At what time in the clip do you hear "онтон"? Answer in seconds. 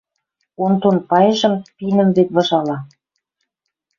0.65-0.97